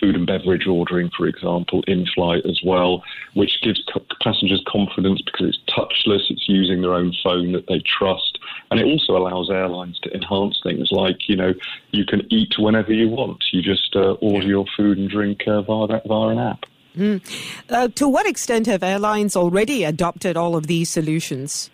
food 0.00 0.14
and 0.14 0.26
beverage 0.26 0.66
ordering, 0.66 1.10
for 1.16 1.26
example, 1.26 1.82
in 1.86 2.06
flight 2.14 2.44
as 2.46 2.60
well, 2.64 3.02
which 3.34 3.60
gives 3.62 3.82
passengers 4.22 4.62
confidence 4.66 5.22
because 5.22 5.48
it's 5.48 5.58
touchless, 5.68 6.30
it's 6.30 6.48
using 6.48 6.82
their 6.82 6.94
own 6.94 7.14
phone 7.22 7.52
that 7.52 7.66
they 7.66 7.80
trust, 7.98 8.38
and 8.70 8.80
it 8.80 8.84
also 8.84 9.16
allows 9.16 9.50
airlines 9.50 9.98
to 10.00 10.12
enhance 10.14 10.60
things 10.62 10.88
like, 10.90 11.28
you 11.28 11.36
know, 11.36 11.54
you 11.92 12.04
can 12.04 12.22
eat 12.32 12.54
whenever 12.58 12.92
you 12.92 13.08
want. 13.08 13.42
You 13.52 13.62
just 13.62 13.94
uh, 13.96 14.12
order 14.14 14.46
your 14.46 14.66
food 14.76 14.98
and 14.98 15.08
drink 15.08 15.42
uh, 15.46 15.62
via, 15.62 15.86
that, 15.88 16.06
via 16.06 16.28
an 16.28 16.38
app. 16.38 16.66
Mm. 16.96 17.20
Uh, 17.68 17.88
to 17.88 18.08
what 18.08 18.26
extent 18.26 18.66
have 18.66 18.82
airlines 18.82 19.36
already 19.36 19.84
adopted 19.84 20.36
all 20.36 20.56
of 20.56 20.66
these 20.66 20.88
solutions? 20.88 21.70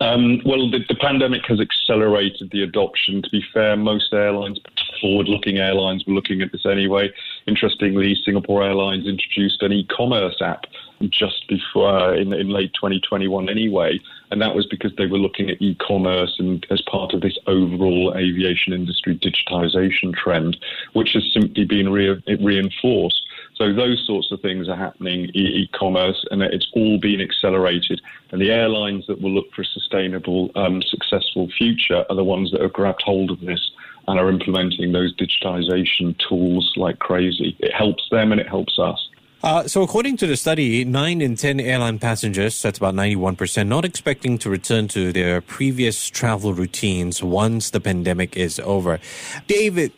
Um, 0.00 0.40
well, 0.44 0.70
the, 0.70 0.80
the, 0.88 0.94
pandemic 0.94 1.46
has 1.46 1.60
accelerated 1.60 2.50
the 2.50 2.62
adoption. 2.62 3.22
To 3.22 3.30
be 3.30 3.42
fair, 3.52 3.76
most 3.76 4.12
airlines, 4.12 4.60
forward-looking 5.00 5.58
airlines, 5.58 6.04
were 6.06 6.12
looking 6.12 6.42
at 6.42 6.52
this 6.52 6.66
anyway. 6.66 7.10
Interestingly, 7.46 8.14
Singapore 8.24 8.62
Airlines 8.62 9.06
introduced 9.06 9.62
an 9.62 9.72
e-commerce 9.72 10.36
app 10.42 10.66
just 11.10 11.46
before 11.48 11.88
uh, 11.88 12.14
in, 12.14 12.32
in 12.32 12.48
late 12.48 12.72
2021 12.74 13.48
anyway, 13.48 13.98
and 14.30 14.40
that 14.40 14.54
was 14.54 14.66
because 14.66 14.92
they 14.96 15.06
were 15.06 15.18
looking 15.18 15.50
at 15.50 15.60
e-commerce 15.60 16.36
and 16.38 16.66
as 16.70 16.82
part 16.82 17.14
of 17.14 17.20
this 17.20 17.38
overall 17.46 18.14
aviation 18.16 18.72
industry 18.72 19.16
digitization 19.18 20.14
trend, 20.14 20.56
which 20.94 21.12
has 21.12 21.24
simply 21.32 21.64
been 21.64 21.90
re- 21.90 22.22
reinforced. 22.40 23.25
So 23.56 23.72
those 23.72 24.04
sorts 24.06 24.30
of 24.32 24.40
things 24.42 24.68
are 24.68 24.76
happening 24.76 25.30
e-commerce, 25.34 26.22
and 26.30 26.42
it's 26.42 26.68
all 26.74 26.98
been 26.98 27.22
accelerated. 27.22 28.02
And 28.30 28.40
the 28.40 28.50
airlines 28.50 29.06
that 29.06 29.20
will 29.20 29.32
look 29.32 29.52
for 29.54 29.62
a 29.62 29.64
sustainable, 29.64 30.50
um, 30.56 30.82
successful 30.82 31.48
future 31.56 32.04
are 32.10 32.16
the 32.16 32.24
ones 32.24 32.50
that 32.52 32.60
have 32.60 32.72
grabbed 32.74 33.02
hold 33.02 33.30
of 33.30 33.40
this 33.40 33.70
and 34.08 34.20
are 34.20 34.28
implementing 34.28 34.92
those 34.92 35.14
digitization 35.16 36.16
tools 36.28 36.72
like 36.76 36.98
crazy. 36.98 37.56
It 37.58 37.72
helps 37.72 38.08
them 38.10 38.30
and 38.30 38.40
it 38.40 38.48
helps 38.48 38.78
us. 38.78 39.08
Uh, 39.42 39.68
so, 39.68 39.82
according 39.82 40.16
to 40.16 40.26
the 40.26 40.36
study, 40.36 40.84
9 40.84 41.20
in 41.20 41.36
10 41.36 41.60
airline 41.60 41.98
passengers, 41.98 42.60
that's 42.62 42.78
about 42.78 42.94
91%, 42.94 43.68
not 43.68 43.84
expecting 43.84 44.38
to 44.38 44.48
return 44.48 44.88
to 44.88 45.12
their 45.12 45.40
previous 45.40 46.08
travel 46.08 46.54
routines 46.54 47.22
once 47.22 47.70
the 47.70 47.80
pandemic 47.80 48.36
is 48.36 48.58
over. 48.60 48.98
David, 49.46 49.92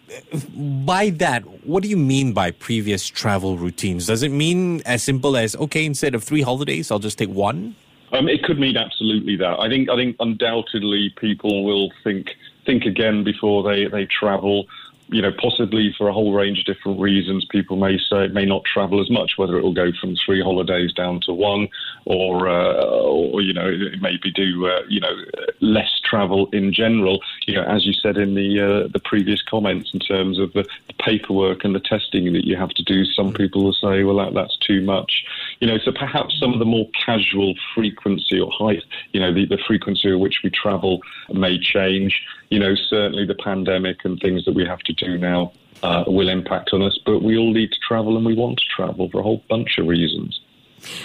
by 0.85 1.11
that, 1.11 1.45
what 1.65 1.83
do 1.83 1.89
you 1.89 1.97
mean 1.97 2.33
by 2.33 2.51
previous 2.51 3.07
travel 3.07 3.57
routines? 3.57 4.07
Does 4.07 4.23
it 4.23 4.33
mean 4.33 4.83
as 4.85 5.05
simple 5.05 5.37
as, 5.37 5.55
okay, 5.57 5.85
instead 5.87 6.15
of 6.15 6.25
three 6.25 6.43
holidays, 6.43 6.91
I'll 6.91 6.99
just 6.99 7.19
take 7.19 7.31
one? 7.31 7.77
Um, 8.11 8.29
it 8.29 8.43
could 8.43 8.59
mean 8.59 8.77
absolutely 8.77 9.37
that. 9.37 9.61
I 9.61 9.69
think, 9.69 9.89
I 9.89 9.97
think 9.97 10.17
undoubtedly 10.19 11.15
people 11.17 11.65
will 11.65 11.93
think 12.03 12.37
think 12.69 12.85
again 12.85 13.25
before 13.25 13.63
they, 13.63 13.87
they 13.87 14.05
travel 14.05 14.67
you 15.11 15.23
know, 15.23 15.33
possibly 15.33 15.95
for 15.97 16.09
a 16.09 16.13
whole 16.13 16.33
range 16.33 16.59
of 16.59 16.65
different 16.67 17.01
reasons, 17.01 17.45
people 17.47 17.77
may 17.77 17.99
say 17.99 18.25
it 18.25 18.35
may 18.35 18.45
not 18.45 18.65
travel 18.65 19.01
as 19.01 19.11
much. 19.11 19.33
Whether 19.37 19.59
it 19.59 19.63
will 19.63 19.73
go 19.73 19.91
from 20.01 20.17
three 20.17 20.43
holidays 20.43 20.93
down 20.93 21.21
to 21.23 21.33
one, 21.33 21.69
or 22.05 22.49
uh, 22.49 22.75
or 22.83 23.41
you 23.41 23.55
know, 23.55 23.71
maybe 24.01 24.31
do 24.31 24.67
uh, 24.67 24.83
you 24.89 25.01
know 25.01 25.17
less 25.61 26.01
travel 26.05 26.49
in 26.53 26.73
general. 26.73 27.21
You 27.47 27.55
know, 27.55 27.65
as 27.65 27.87
you 27.87 27.93
said 27.93 28.17
in 28.17 28.35
the 28.35 28.61
uh, 28.61 28.89
the 28.93 29.01
previous 29.01 29.43
comments, 29.43 29.91
in 29.95 30.01
terms 30.01 30.39
of 30.39 30.53
the, 30.53 30.67
paperwork 31.05 31.65
and 31.65 31.75
the 31.75 31.81
testing 31.81 32.33
that 32.33 32.47
you 32.47 32.57
have 32.57 32.71
to 32.71 32.83
do, 32.83 33.05
some 33.05 33.33
people 33.33 33.65
will 33.65 33.73
say, 33.73 34.03
well, 34.05 34.17
that, 34.17 34.35
that's 34.35 34.57
too 34.59 34.83
much. 34.83 35.25
You 35.61 35.67
know, 35.67 35.79
so 35.79 35.93
perhaps 35.93 36.39
some 36.39 36.53
of 36.53 36.59
the 36.59 36.65
more 36.65 36.89
casual 37.05 37.55
frequency 37.75 38.41
or 38.41 38.51
height, 38.51 38.83
you 39.13 39.21
know, 39.21 39.33
the, 39.33 39.47
the 39.47 39.59
frequency 39.67 40.11
at 40.11 40.19
which 40.19 40.41
we 40.43 40.51
travel 40.51 41.01
may 41.33 41.59
change 41.59 42.23
you 42.51 42.59
know, 42.59 42.75
certainly 42.75 43.27
the 43.27 43.35
pandemic 43.35 44.05
and 44.05 44.19
things 44.21 44.45
that 44.45 44.55
we 44.55 44.65
have 44.65 44.81
to 44.81 44.93
do 44.93 45.19
now 45.19 45.53
uh, 45.83 46.05
will 46.07 46.29
impact 46.29 46.71
on 46.73 46.83
us, 46.83 46.99
but 47.05 47.23
we 47.23 47.37
all 47.37 47.53
need 47.53 47.71
to 47.71 47.79
travel 47.87 48.17
and 48.17 48.27
we 48.27 48.35
want 48.35 48.59
to 48.59 48.65
travel 48.75 49.09
for 49.11 49.21
a 49.21 49.23
whole 49.23 49.43
bunch 49.49 49.79
of 49.79 49.87
reasons. 49.87 50.41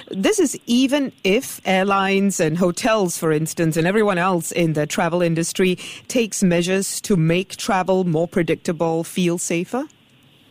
This 0.09 0.39
is 0.39 0.59
even 0.65 1.11
if 1.23 1.61
airlines 1.65 2.39
and 2.39 2.57
hotels, 2.57 3.17
for 3.17 3.31
instance, 3.31 3.77
and 3.77 3.87
everyone 3.87 4.17
else 4.17 4.51
in 4.51 4.73
the 4.73 4.85
travel 4.85 5.21
industry 5.21 5.77
takes 6.07 6.43
measures 6.43 7.01
to 7.01 7.15
make 7.15 7.55
travel 7.57 8.03
more 8.03 8.27
predictable, 8.27 9.03
feel 9.03 9.37
safer? 9.37 9.85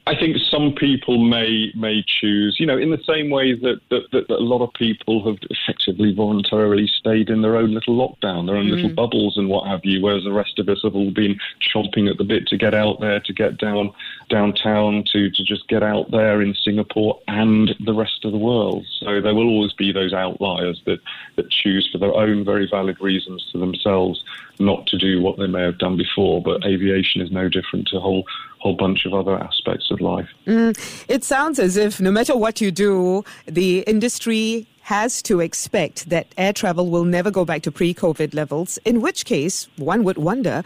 I 0.04 0.16
think 0.16 0.36
some 0.50 0.74
people 0.74 1.18
may 1.18 1.70
may 1.76 2.04
choose, 2.04 2.56
you 2.58 2.66
know, 2.66 2.76
in 2.76 2.90
the 2.90 3.00
same 3.06 3.30
way 3.30 3.54
that, 3.54 3.80
that, 3.90 4.10
that, 4.10 4.26
that, 4.26 4.34
a 4.34 4.42
lot 4.42 4.60
of 4.60 4.72
people 4.74 5.24
have 5.24 5.38
effectively 5.48 6.12
voluntarily 6.12 6.88
stayed 6.88 7.30
in 7.30 7.42
their 7.42 7.56
own 7.56 7.72
little 7.72 7.96
lockdown, 7.96 8.46
their 8.46 8.56
own 8.56 8.66
mm. 8.66 8.72
little 8.72 8.90
bubbles 8.90 9.36
and 9.36 9.48
what 9.48 9.68
have 9.68 9.84
you, 9.84 10.02
whereas 10.02 10.24
the 10.24 10.32
rest 10.32 10.58
of 10.58 10.68
us 10.68 10.80
have 10.82 10.96
all 10.96 11.12
been 11.12 11.38
chomping 11.72 12.10
at 12.10 12.18
the 12.18 12.24
bit 12.24 12.48
to 12.48 12.56
get 12.56 12.74
out 12.74 12.98
there, 12.98 13.20
to 13.20 13.32
get 13.32 13.58
down 13.58 13.92
downtown, 14.28 15.04
to, 15.12 15.30
to 15.30 15.44
just 15.44 15.68
get 15.68 15.84
out 15.84 16.10
there 16.10 16.42
in 16.42 16.54
Singapore 16.54 17.20
and 17.28 17.72
the 17.78 17.94
rest 17.94 18.24
of 18.24 18.32
the 18.32 18.38
world. 18.38 18.84
So 18.98 19.20
there 19.20 19.34
will 19.34 19.48
always 19.48 19.72
be 19.72 19.92
those 19.92 20.12
outliers 20.12 20.82
that, 20.84 20.98
that 21.36 21.48
choose 21.48 21.88
for 21.92 21.98
their 21.98 22.14
own 22.14 22.44
very 22.44 22.68
valid 22.68 23.00
reasons 23.00 23.48
to 23.52 23.58
themselves 23.58 24.24
not 24.58 24.86
to 24.88 24.98
do 24.98 25.20
what 25.20 25.38
they 25.38 25.46
may 25.46 25.62
have 25.62 25.78
done 25.78 25.96
before. 25.96 26.42
But 26.42 26.64
aviation 26.64 27.20
is 27.20 27.30
no 27.30 27.48
different 27.48 27.88
to 27.88 27.96
a 27.96 28.00
whole 28.00 28.24
whole 28.58 28.76
bunch 28.76 29.04
of 29.06 29.12
other 29.12 29.36
aspects 29.36 29.90
of 29.90 30.00
life. 30.00 30.28
Mm, 30.46 30.78
it 31.08 31.24
sounds 31.24 31.58
as 31.58 31.76
if 31.76 32.00
no 32.00 32.12
matter 32.12 32.36
what 32.36 32.60
you 32.60 32.70
do, 32.70 33.24
the 33.46 33.80
industry 33.80 34.68
has 34.82 35.22
to 35.22 35.40
expect 35.40 36.10
that 36.10 36.26
air 36.36 36.52
travel 36.52 36.88
will 36.88 37.04
never 37.04 37.30
go 37.30 37.44
back 37.44 37.62
to 37.62 37.72
pre 37.72 37.94
COVID 37.94 38.34
levels, 38.34 38.78
in 38.84 39.00
which 39.00 39.24
case, 39.24 39.68
one 39.76 40.04
would 40.04 40.18
wonder. 40.18 40.62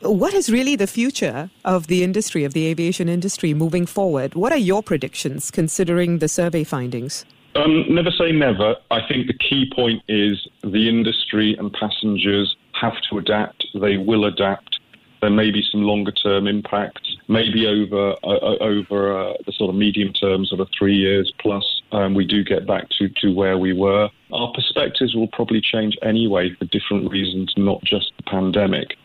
What 0.00 0.32
is 0.32 0.48
really 0.48 0.76
the 0.76 0.86
future 0.86 1.50
of 1.64 1.88
the 1.88 2.04
industry, 2.04 2.44
of 2.44 2.52
the 2.52 2.66
aviation 2.66 3.08
industry 3.08 3.52
moving 3.52 3.84
forward? 3.84 4.34
What 4.34 4.52
are 4.52 4.58
your 4.58 4.80
predictions 4.80 5.50
considering 5.50 6.18
the 6.18 6.28
survey 6.28 6.62
findings? 6.62 7.24
Um, 7.56 7.84
never 7.88 8.10
say 8.12 8.30
never. 8.30 8.76
I 8.92 9.00
think 9.08 9.26
the 9.26 9.32
key 9.32 9.70
point 9.74 10.02
is 10.06 10.46
the 10.62 10.88
industry 10.88 11.56
and 11.58 11.72
passengers 11.72 12.56
have 12.80 12.94
to 13.10 13.18
adapt. 13.18 13.66
They 13.74 13.96
will 13.96 14.24
adapt. 14.24 14.80
There 15.20 15.30
may 15.30 15.50
be 15.50 15.64
some 15.72 15.82
longer 15.82 16.12
term 16.12 16.46
impacts, 16.46 17.16
maybe 17.26 17.66
over 17.66 18.14
uh, 18.22 18.36
uh, 18.36 18.56
over 18.60 19.18
uh, 19.18 19.32
the 19.46 19.52
sort 19.52 19.70
of 19.70 19.76
medium 19.76 20.12
term, 20.12 20.44
sort 20.44 20.60
of 20.60 20.68
three 20.78 20.94
years 20.94 21.32
plus. 21.40 21.64
Um, 21.90 22.14
we 22.14 22.24
do 22.24 22.44
get 22.44 22.66
back 22.66 22.88
to, 22.98 23.08
to 23.20 23.34
where 23.34 23.58
we 23.58 23.72
were. 23.72 24.10
Our 24.32 24.52
perspectives 24.52 25.14
will 25.14 25.28
probably 25.28 25.60
change 25.60 25.96
anyway 26.02 26.54
for 26.56 26.66
different 26.66 27.10
reasons, 27.10 27.52
not 27.56 27.82
just 27.82 28.12
the 28.16 28.22
pandemic. 28.24 28.96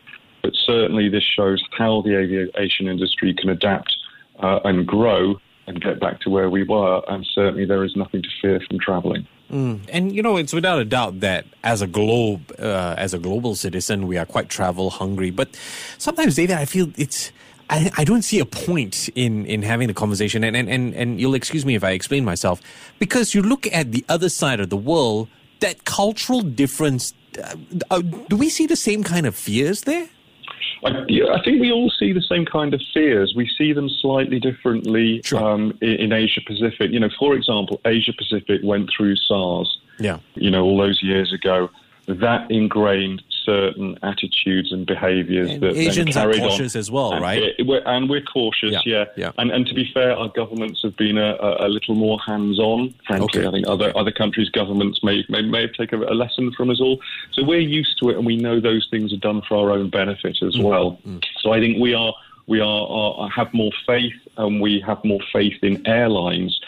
But 0.44 0.54
certainly, 0.56 1.10
this 1.10 1.24
shows 1.24 1.64
how 1.78 2.02
the 2.02 2.18
aviation 2.18 2.88
industry 2.88 3.34
can 3.34 3.50
adapt 3.50 3.96
uh, 4.40 4.60
and 4.66 4.86
grow 4.86 5.40
and 5.66 5.82
get 5.82 6.00
back 6.00 6.20
to 6.22 6.30
where 6.30 6.50
we 6.50 6.64
were. 6.64 7.02
And 7.08 7.26
certainly, 7.34 7.66
there 7.66 7.84
is 7.84 7.96
nothing 7.96 8.22
to 8.22 8.30
fear 8.42 8.60
from 8.68 8.78
travelling. 8.80 9.26
Mm. 9.54 9.82
And 9.90 10.16
you 10.16 10.24
know, 10.24 10.38
it's 10.38 10.52
without 10.52 10.80
a 10.80 10.86
doubt 10.86 11.20
that 11.20 11.46
as 11.64 11.84
a 11.84 11.88
globe, 11.88 12.52
uh, 12.58 12.96
as 12.98 13.14
a 13.14 13.20
global 13.20 13.54
citizen, 13.54 14.08
we 14.08 14.18
are 14.18 14.26
quite 14.26 14.50
travel 14.50 14.90
hungry. 14.90 15.30
But 15.30 15.56
sometimes, 16.00 16.36
David, 16.36 16.58
I 16.58 16.66
feel 16.66 16.92
it's. 16.98 17.32
I, 17.70 17.92
I 17.98 18.04
don't 18.04 18.24
see 18.24 18.40
a 18.40 18.46
point 18.46 19.10
in, 19.16 19.46
in 19.46 19.62
having 19.62 19.88
the 19.88 19.94
conversation, 19.94 20.44
and, 20.44 20.56
and, 20.56 20.70
and, 20.70 20.94
and 20.94 21.20
you'll 21.20 21.34
excuse 21.34 21.66
me 21.66 21.76
if 21.76 21.84
I 21.84 21.92
explain 21.92 22.26
myself, 22.26 22.62
because 23.00 23.34
you 23.34 23.42
look 23.42 23.66
at 23.72 23.94
the 23.94 24.04
other 24.10 24.28
side 24.28 24.60
of 24.60 24.70
the 24.70 24.78
world, 24.78 25.30
that 25.60 25.86
cultural 25.86 26.42
difference. 26.42 27.14
Uh, 27.42 27.56
uh 27.90 28.02
do 28.02 28.36
we 28.36 28.50
see 28.50 28.68
the 28.68 28.76
same 28.76 29.04
kind 29.04 29.26
of 29.26 29.36
fears 29.36 29.82
there? 29.82 30.10
I, 30.86 30.90
I, 30.90 31.44
think 31.44 31.62
we 31.62 31.72
all 31.72 31.90
see 31.90 32.14
the 32.14 32.22
same 32.22 32.46
kind 32.46 32.74
of 32.74 32.82
fears. 32.94 33.34
We 33.36 33.50
see 33.58 33.74
them 33.74 33.90
slightly 33.90 34.40
differently 34.40 35.22
sure. 35.24 35.44
um, 35.44 35.78
in, 35.82 35.96
in, 35.96 36.14
Asia 36.14 36.42
Pacific. 36.46 36.92
You 36.92 37.00
know, 37.00 37.10
for 37.18 37.34
example, 37.36 37.80
Asia 37.86 38.14
Pacific 38.18 38.62
went 38.64 38.90
through 38.96 39.16
SARS. 39.16 39.80
Yeah. 40.00 40.20
You 40.36 40.52
know, 40.52 40.64
all 40.64 40.78
those 40.78 41.02
years 41.02 41.32
ago, 41.34 41.70
that 42.08 42.50
ingrained 42.52 43.24
certain 43.44 43.98
attitudes 44.04 44.72
and 44.72 44.86
behaviours 44.86 45.52
and 45.52 45.62
that 45.64 45.76
Asians 45.76 46.18
are 46.18 46.32
cautious 46.34 46.76
on. 46.76 46.80
as 46.80 46.92
well, 46.92 47.14
and 47.14 47.22
right? 47.22 47.44
It, 47.58 47.68
we're, 47.68 47.84
and 47.86 48.10
we're 48.10 48.22
cautious, 48.22 48.72
yeah. 48.72 48.80
yeah. 48.86 49.06
yeah. 49.16 49.32
And, 49.38 49.52
and 49.52 49.66
to 49.68 49.74
be 49.74 49.90
fair, 49.94 50.16
our 50.16 50.30
governments 50.30 50.82
have 50.84 50.96
been 50.98 51.18
a, 51.18 51.36
a 51.40 51.68
little 51.68 51.96
more 51.96 52.20
hands-on. 52.26 52.94
Frankly, 53.08 53.42
okay. 53.42 53.48
I 53.48 53.52
think 53.52 53.68
other 53.68 53.96
other 53.96 54.12
countries' 54.12 54.50
governments 54.50 55.04
may, 55.04 55.26
may 55.30 55.42
may 55.42 55.62
have 55.62 55.74
taken 55.74 56.04
a 56.04 56.14
lesson 56.14 56.52
from 56.54 56.70
us 56.70 56.80
all. 56.80 57.00
So 57.32 57.44
we're 57.44 57.60
used 57.60 57.98
to 58.00 58.10
it, 58.10 58.18
and 58.18 58.26
we 58.26 58.38
know 58.38 58.60
those 58.60 58.88
things 58.90 59.14
are 59.14 59.18
done 59.18 59.42
for 59.48 59.58
our 59.58 59.72
own 59.72 59.90
benefit 59.90 60.38
as 60.42 60.56
mm. 60.56 60.64
well. 60.64 61.00
Mm. 61.06 61.24
So 61.42 61.52
I 61.52 61.60
think 61.60 61.80
we 61.80 61.94
are 61.94 62.14
we 62.48 62.60
are, 62.60 62.88
are 62.88 63.30
have 63.30 63.54
more 63.54 63.72
faith, 63.86 64.14
and 64.38 64.62
we 64.62 64.80
have 64.82 65.04
more 65.04 65.22
faith 65.32 65.58
in 65.62 65.86
airlines 65.88 66.60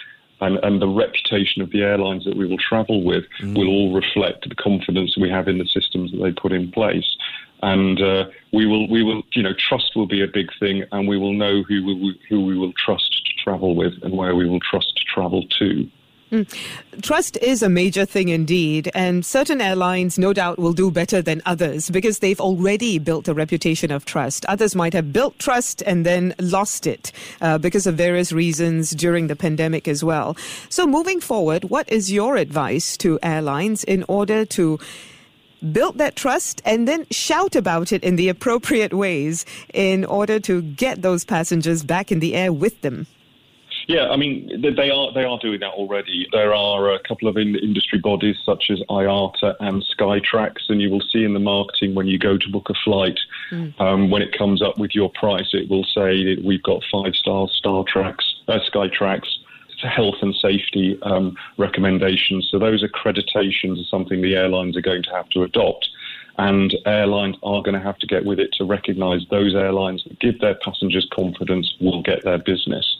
and, 0.45 0.59
and 0.63 0.81
the 0.81 0.87
reputation 0.87 1.61
of 1.61 1.71
the 1.71 1.81
airlines 1.81 2.23
that 2.25 2.37
we 2.37 2.45
will 2.45 2.57
travel 2.57 3.03
with 3.03 3.23
mm. 3.39 3.57
will 3.57 3.67
all 3.67 3.93
reflect 3.93 4.47
the 4.47 4.55
confidence 4.55 5.17
we 5.17 5.29
have 5.29 5.47
in 5.47 5.57
the 5.57 5.65
systems 5.65 6.11
that 6.11 6.17
they 6.17 6.31
put 6.31 6.51
in 6.51 6.71
place. 6.71 7.17
And 7.63 7.99
uh, 8.01 8.25
we 8.53 8.67
will, 8.67 8.87
we 8.89 9.01
will, 9.01 9.23
you 9.33 9.41
know, 9.41 9.53
trust 9.57 9.95
will 9.95 10.05
be 10.05 10.21
a 10.21 10.27
big 10.27 10.49
thing, 10.59 10.83
and 10.91 11.07
we 11.07 11.17
will 11.17 11.33
know 11.33 11.63
who 11.63 11.83
we, 11.85 12.19
who 12.29 12.45
we 12.45 12.57
will 12.57 12.73
trust 12.73 13.25
to 13.25 13.43
travel 13.43 13.75
with 13.75 13.93
and 14.03 14.15
where 14.15 14.35
we 14.35 14.47
will 14.47 14.59
trust 14.59 14.95
to 14.97 15.03
travel 15.05 15.43
to. 15.59 15.89
Trust 17.01 17.37
is 17.37 17.61
a 17.61 17.69
major 17.69 18.05
thing 18.05 18.29
indeed, 18.29 18.89
and 18.93 19.25
certain 19.25 19.61
airlines, 19.61 20.17
no 20.17 20.33
doubt, 20.33 20.57
will 20.57 20.73
do 20.73 20.89
better 20.89 21.21
than 21.21 21.41
others 21.45 21.89
because 21.89 22.19
they've 22.19 22.39
already 22.39 22.99
built 22.99 23.27
a 23.27 23.33
reputation 23.33 23.91
of 23.91 24.05
trust. 24.05 24.45
Others 24.45 24.75
might 24.75 24.93
have 24.93 25.11
built 25.11 25.37
trust 25.39 25.83
and 25.85 26.05
then 26.05 26.33
lost 26.39 26.87
it 26.87 27.11
uh, 27.41 27.57
because 27.57 27.85
of 27.85 27.95
various 27.95 28.31
reasons 28.31 28.91
during 28.91 29.27
the 29.27 29.35
pandemic 29.35 29.87
as 29.87 30.03
well. 30.03 30.35
So, 30.69 30.87
moving 30.87 31.19
forward, 31.19 31.65
what 31.65 31.87
is 31.89 32.11
your 32.11 32.37
advice 32.37 32.97
to 32.97 33.19
airlines 33.21 33.83
in 33.83 34.03
order 34.07 34.45
to 34.45 34.79
build 35.71 35.97
that 35.97 36.15
trust 36.15 36.61
and 36.65 36.87
then 36.87 37.05
shout 37.11 37.55
about 37.55 37.91
it 37.91 38.03
in 38.03 38.15
the 38.15 38.29
appropriate 38.35 38.93
ways 38.93 39.45
in 39.73 40.05
order 40.05 40.39
to 40.39 40.61
get 40.61 41.01
those 41.01 41.25
passengers 41.25 41.83
back 41.83 42.11
in 42.11 42.19
the 42.19 42.35
air 42.35 42.53
with 42.53 42.81
them? 42.81 43.07
Yeah, 43.87 44.09
I 44.09 44.17
mean 44.17 44.61
they 44.61 44.89
are 44.89 45.13
they 45.13 45.23
are 45.23 45.37
doing 45.39 45.59
that 45.59 45.73
already. 45.73 46.27
There 46.31 46.53
are 46.53 46.91
a 46.93 46.99
couple 46.99 47.27
of 47.27 47.37
in, 47.37 47.55
industry 47.55 47.99
bodies 47.99 48.35
such 48.45 48.71
as 48.71 48.79
IATA 48.89 49.55
and 49.59 49.83
Skytrax, 49.97 50.69
and 50.69 50.81
you 50.81 50.89
will 50.89 51.03
see 51.11 51.23
in 51.23 51.33
the 51.33 51.39
marketing 51.39 51.93
when 51.93 52.07
you 52.07 52.17
go 52.17 52.37
to 52.37 52.49
book 52.49 52.69
a 52.69 52.73
flight, 52.83 53.19
mm. 53.51 53.79
um, 53.79 54.09
when 54.09 54.21
it 54.21 54.35
comes 54.37 54.61
up 54.61 54.79
with 54.79 54.95
your 54.95 55.11
price, 55.11 55.49
it 55.53 55.69
will 55.69 55.83
say 55.83 56.37
we've 56.43 56.63
got 56.63 56.83
five 56.91 57.15
star 57.15 57.47
Star 57.49 57.83
Tracks, 57.87 58.25
uh, 58.47 58.59
Skytrax, 58.71 59.21
health 59.83 60.15
and 60.21 60.35
safety 60.35 60.97
um, 61.03 61.37
recommendations. 61.57 62.47
So 62.49 62.59
those 62.59 62.83
accreditations 62.83 63.79
are 63.79 63.87
something 63.89 64.21
the 64.21 64.35
airlines 64.35 64.75
are 64.77 64.81
going 64.81 65.03
to 65.03 65.11
have 65.11 65.29
to 65.29 65.43
adopt. 65.43 65.89
And 66.37 66.75
airlines 66.85 67.37
are 67.43 67.61
going 67.61 67.75
to 67.75 67.79
have 67.79 67.97
to 67.99 68.07
get 68.07 68.25
with 68.25 68.39
it 68.39 68.51
to 68.53 68.65
recognise 68.65 69.21
those 69.29 69.55
airlines 69.55 70.03
that 70.03 70.19
give 70.19 70.39
their 70.39 70.55
passengers 70.55 71.07
confidence 71.13 71.73
will 71.79 72.01
get 72.01 72.23
their 72.25 72.37
business. 72.37 72.97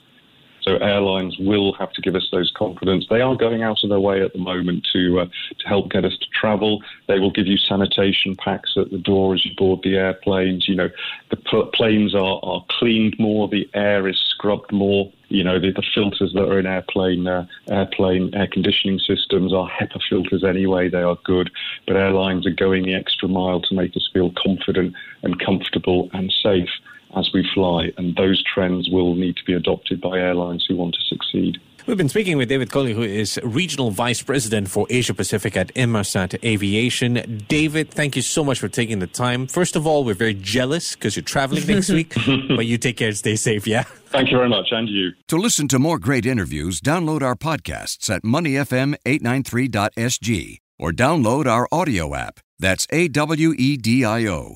So 0.66 0.78
airlines 0.78 1.38
will 1.38 1.74
have 1.74 1.94
to 1.94 2.02
give 2.02 2.16
us 2.16 2.28
those 2.32 2.52
confidence. 2.56 3.06
They 3.08 3.22
are 3.22 3.36
going 3.36 3.62
out 3.62 3.84
of 3.84 3.90
their 3.90 4.00
way 4.00 4.24
at 4.24 4.34
the 4.34 4.40
moment 4.40 4.88
to 4.94 5.20
uh, 5.20 5.26
to 5.60 5.68
help 5.68 5.92
get 5.92 6.06
us 6.06 6.18
to 6.18 6.26
travel. 6.34 6.82
They 7.08 7.20
will 7.20 7.30
give 7.30 7.46
you 7.46 7.58
sanitation 7.58 8.36
packs 8.36 8.74
at 8.76 8.90
the 8.90 8.98
door 8.98 9.36
as 9.36 9.46
you 9.46 9.52
board 9.56 9.82
the 9.84 9.96
airplanes. 9.96 10.68
You 10.68 10.76
know, 10.76 10.90
the 11.30 11.36
pl- 11.36 11.68
planes 11.68 12.16
are, 12.16 12.40
are 12.42 12.66
cleaned 12.68 13.16
more, 13.20 13.48
the 13.48 13.70
air 13.76 14.08
is 14.08 14.18
scrubbed 14.18 14.72
more. 14.72 15.12
You 15.28 15.44
know, 15.44 15.60
the, 15.60 15.72
the 15.72 15.84
filters 15.94 16.34
that 16.34 16.44
are 16.44 16.60
in 16.60 16.66
airplane 16.66 17.28
uh, 17.28 17.46
airplane 17.70 18.34
air 18.34 18.48
conditioning 18.52 18.98
systems 19.00 19.54
are 19.54 19.70
HEPA 19.70 20.02
filters 20.10 20.44
anyway. 20.44 20.90
They 20.90 21.04
are 21.04 21.18
good, 21.24 21.52
but 21.86 21.96
airlines 21.96 22.48
are 22.48 22.52
going 22.52 22.86
the 22.86 22.96
extra 22.96 23.28
mile 23.28 23.62
to 23.62 23.76
make 23.76 23.96
us 23.96 24.10
feel 24.12 24.34
confident 24.44 24.96
and 25.22 25.40
comfortable 25.40 26.10
and 26.14 26.34
safe 26.44 26.70
as 27.16 27.32
we 27.34 27.48
fly, 27.54 27.92
and 27.98 28.16
those 28.16 28.44
trends 28.44 28.90
will 28.90 29.16
need 29.16 29.38
to 29.38 29.46
be 29.46 29.54
adopted 29.54 30.02
by 30.02 30.20
airlines 30.20 30.66
who 30.68 30.76
want 30.76 30.96
to 30.96 31.02
succeed. 31.02 31.60
We've 31.88 31.98
been 31.98 32.10
speaking 32.10 32.38
with 32.38 32.50
David 32.50 32.72
Coiley, 32.72 32.96
who 32.96 33.04
is 33.04 33.40
Regional 33.44 33.92
Vice 33.92 34.24
President 34.24 34.72
for 34.72 34.88
Asia 34.90 35.14
Pacific 35.14 35.56
at 35.56 35.72
Inmarsat 35.76 36.44
Aviation. 36.44 37.46
David, 37.48 37.92
thank 37.92 38.16
you 38.16 38.24
so 38.24 38.44
much 38.44 38.60
for 38.60 38.68
taking 38.68 38.98
the 38.98 39.06
time. 39.06 39.46
First 39.46 39.76
of 39.76 39.86
all, 39.86 40.04
we're 40.04 40.16
very 40.16 40.34
jealous 40.34 40.96
because 40.96 41.16
you're 41.16 41.22
traveling 41.24 41.68
next 41.68 41.90
week, 41.90 42.16
but 42.56 42.66
you 42.66 42.80
take 42.80 42.98
care 42.98 43.10
and 43.10 43.18
stay 43.18 43.36
safe, 43.36 43.68
yeah? 43.68 43.84
Thank 44.08 44.32
you 44.32 44.38
very 44.38 44.50
much, 44.50 44.70
and 44.72 44.90
you. 44.90 45.12
To 45.28 45.38
listen 45.38 45.68
to 45.68 45.78
more 45.78 46.00
great 46.00 46.26
interviews, 46.26 46.82
download 46.82 47.22
our 47.22 47.36
podcasts 47.36 48.10
at 48.10 48.24
moneyfm893.sg 48.24 50.58
or 50.80 50.92
download 50.92 51.46
our 51.46 51.68
audio 51.72 52.16
app. 52.16 52.40
That's 52.58 52.88
A 52.90 53.10
W 53.10 53.54
E 53.58 53.78
D 53.78 54.04
I 54.04 54.26
O. 54.26 54.56